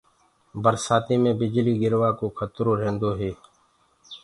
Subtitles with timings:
[0.63, 3.31] برسآتي مي بجلي گرجوآ ڪو کترو رهيندو هي۔